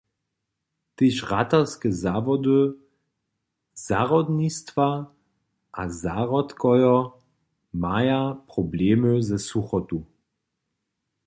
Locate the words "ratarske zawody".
1.31-2.55